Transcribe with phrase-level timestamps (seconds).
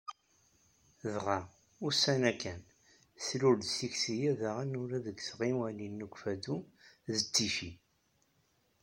[1.13, 1.39] Dɣa,
[1.87, 2.61] ussan-a kan,
[3.25, 6.57] tlul-d tikti-a daɣen ula deg tɣiwanin n Ukeffadu
[7.13, 7.71] d Ticci.